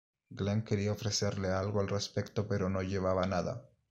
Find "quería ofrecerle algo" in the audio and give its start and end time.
0.63-1.79